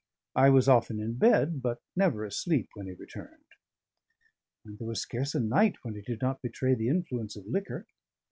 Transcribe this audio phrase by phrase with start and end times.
[0.35, 3.45] I was often in bed, but never asleep, when he returned;
[4.65, 7.85] and there was scarce a night when he did not betray the influence of liquor.